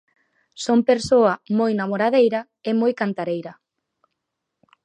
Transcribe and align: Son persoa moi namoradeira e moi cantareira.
Son 0.65 0.79
persoa 0.89 1.33
moi 1.59 1.71
namoradeira 1.79 2.41
e 2.69 2.71
moi 2.79 2.93
cantareira. 3.01 3.53